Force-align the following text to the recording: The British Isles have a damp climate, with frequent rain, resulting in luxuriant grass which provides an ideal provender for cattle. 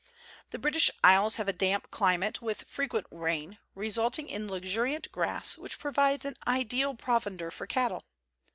The 0.49 0.57
British 0.57 0.89
Isles 1.03 1.35
have 1.35 1.47
a 1.47 1.53
damp 1.53 1.91
climate, 1.91 2.41
with 2.41 2.63
frequent 2.67 3.05
rain, 3.11 3.59
resulting 3.75 4.29
in 4.29 4.47
luxuriant 4.47 5.11
grass 5.11 5.59
which 5.59 5.77
provides 5.77 6.25
an 6.25 6.33
ideal 6.47 6.95
provender 6.95 7.51
for 7.51 7.67
cattle. 7.67 8.05